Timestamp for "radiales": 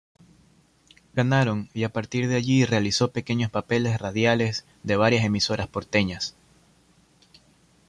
3.99-4.65